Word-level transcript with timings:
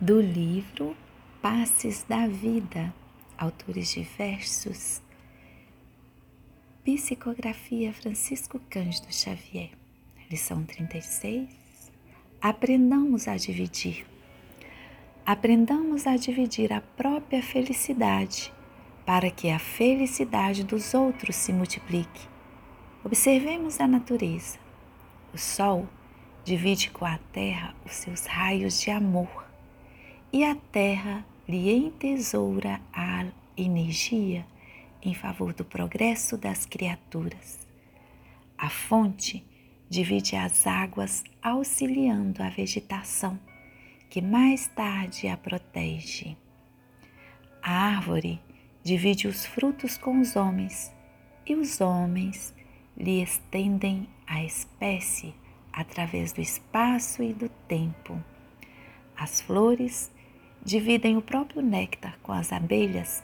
do 0.00 0.20
livro 0.20 0.94
Passes 1.40 2.04
da 2.06 2.26
Vida, 2.26 2.92
autores 3.38 3.90
diversos. 3.90 5.00
Psicografia 6.84 7.94
Francisco 7.94 8.60
Cândido 8.68 9.10
Xavier, 9.10 9.70
lição 10.30 10.64
36. 10.64 11.48
Aprendamos 12.42 13.26
a 13.26 13.38
dividir. 13.38 14.06
Aprendamos 15.24 16.06
a 16.06 16.18
dividir 16.18 16.74
a 16.74 16.82
própria 16.82 17.42
felicidade 17.42 18.52
para 19.06 19.30
que 19.30 19.48
a 19.48 19.58
felicidade 19.58 20.62
dos 20.62 20.92
outros 20.92 21.36
se 21.36 21.54
multiplique. 21.54 22.28
Observemos 23.02 23.80
a 23.80 23.86
natureza. 23.86 24.58
O 25.32 25.38
sol 25.38 25.88
divide 26.44 26.90
com 26.90 27.06
a 27.06 27.18
terra 27.32 27.74
os 27.86 27.92
seus 27.92 28.26
raios 28.26 28.78
de 28.78 28.90
amor 28.90 29.45
e 30.32 30.44
a 30.44 30.54
terra 30.54 31.24
lhe 31.48 31.72
entesoura 31.72 32.80
a 32.92 33.26
energia 33.56 34.46
em 35.02 35.14
favor 35.14 35.52
do 35.52 35.64
progresso 35.64 36.36
das 36.36 36.66
criaturas. 36.66 37.66
A 38.58 38.68
fonte 38.68 39.44
divide 39.88 40.34
as 40.34 40.66
águas 40.66 41.22
auxiliando 41.42 42.42
a 42.42 42.48
vegetação, 42.48 43.38
que 44.10 44.20
mais 44.20 44.66
tarde 44.68 45.28
a 45.28 45.36
protege. 45.36 46.36
A 47.62 47.72
árvore 47.72 48.40
divide 48.82 49.28
os 49.28 49.46
frutos 49.46 49.96
com 49.96 50.20
os 50.20 50.36
homens, 50.36 50.92
e 51.46 51.54
os 51.54 51.80
homens 51.80 52.54
lhe 52.96 53.22
estendem 53.22 54.08
a 54.26 54.42
espécie 54.42 55.34
através 55.72 56.32
do 56.32 56.40
espaço 56.40 57.22
e 57.22 57.32
do 57.32 57.48
tempo. 57.68 58.20
As 59.16 59.40
flores 59.40 60.10
dividem 60.66 61.16
o 61.16 61.22
próprio 61.22 61.62
néctar 61.62 62.18
com 62.24 62.32
as 62.32 62.52
abelhas 62.52 63.22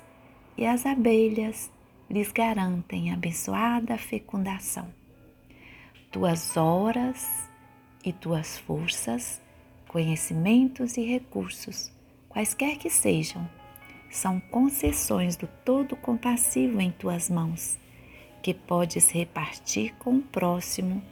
e 0.56 0.64
as 0.64 0.86
abelhas 0.86 1.72
lhes 2.08 2.30
garantem 2.30 3.12
abençoada 3.12 3.98
fecundação. 3.98 4.86
Tuas 6.12 6.56
horas 6.56 7.48
e 8.04 8.12
tuas 8.12 8.58
forças, 8.58 9.42
conhecimentos 9.88 10.96
e 10.96 11.02
recursos, 11.04 11.90
quaisquer 12.28 12.78
que 12.78 12.88
sejam, 12.88 13.48
são 14.08 14.38
concessões 14.38 15.34
do 15.34 15.48
Todo 15.64 15.96
Compassivo 15.96 16.80
em 16.80 16.92
tuas 16.92 17.28
mãos, 17.28 17.76
que 18.40 18.54
podes 18.54 19.10
repartir 19.10 19.92
com 19.98 20.18
o 20.18 20.22
próximo 20.22 21.02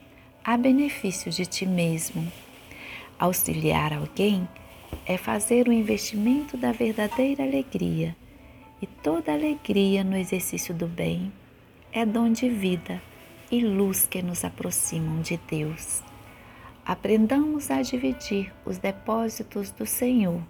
a 0.45 0.57
benefício 0.57 1.33
de 1.33 1.45
ti 1.45 1.67
mesmo. 1.67 2.31
Auxiliar 3.19 3.93
alguém 3.93 4.49
é 5.07 5.17
fazer 5.17 5.69
o 5.69 5.73
investimento 5.73 6.57
da 6.57 6.73
verdadeira 6.73 7.43
alegria, 7.43 8.17
e 8.81 8.87
toda 8.87 9.33
alegria 9.33 10.03
no 10.03 10.17
exercício 10.17 10.75
do 10.75 10.87
bem 10.87 11.33
é 11.93 12.07
dom 12.07 12.33
de 12.33 12.49
vida 12.49 13.03
e 13.51 13.61
luz 13.61 14.07
que 14.07 14.23
nos 14.23 14.45
aproximam 14.45 15.21
de 15.21 15.39
Deus. 15.49 16.03
Aprendamos 16.85 17.71
a 17.71 17.83
dividir 17.83 18.53
os 18.65 18.79
depósitos 18.79 19.71
do 19.71 19.85
Senhor 19.87 20.43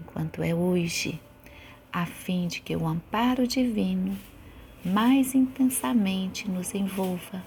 enquanto 0.00 0.42
é 0.42 0.54
hoje, 0.54 1.20
a 1.92 2.04
fim 2.04 2.46
de 2.46 2.60
que 2.60 2.76
o 2.76 2.86
amparo 2.86 3.46
divino 3.46 4.16
mais 4.84 5.34
intensamente 5.34 6.50
nos 6.50 6.74
envolva 6.74 7.42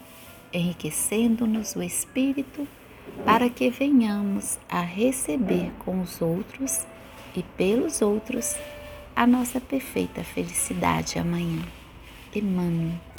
enriquecendo-nos 0.56 1.76
o 1.76 1.84
espírito 1.84 2.66
para 3.24 3.50
que 3.50 3.70
venhamos 3.70 4.58
a 4.70 4.82
receber 4.82 5.72
com 5.80 6.02
os 6.02 6.22
outros 6.22 6.86
e 7.36 7.44
pelos 7.44 8.02
outros 8.02 8.56
a 9.16 9.26
nossa 9.26 9.60
perfeita 9.60 10.24
felicidade 10.24 11.18
amanhã. 11.18 11.64
Emmanuel 12.36 13.15